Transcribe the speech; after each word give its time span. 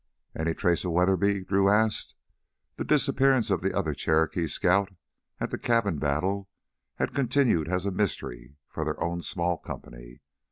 "Any 0.35 0.55
trace 0.55 0.83
of 0.83 0.93
Weatherby?" 0.93 1.43
Drew 1.43 1.69
asked. 1.69 2.15
The 2.77 2.83
disappearance 2.83 3.51
of 3.51 3.61
the 3.61 3.77
other 3.77 3.93
Cherokee 3.93 4.47
scout 4.47 4.89
at 5.39 5.51
the 5.51 5.59
cabin 5.59 5.99
battle 5.99 6.49
had 6.95 7.13
continued 7.13 7.67
as 7.67 7.85
a 7.85 7.91
mystery 7.91 8.55
for 8.67 8.83
their 8.83 8.99
own 8.99 9.21
small 9.21 9.59
company. 9.59 10.21